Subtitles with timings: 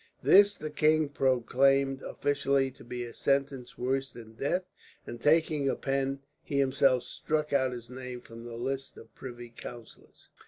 [0.23, 4.63] This the king proclaimed officially to be a sentence worse than death
[5.05, 9.49] and, taking a pen, he himself struck out his name from the list of privy
[9.55, 10.29] councillors.